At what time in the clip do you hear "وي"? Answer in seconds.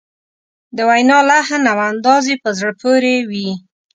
3.29-3.49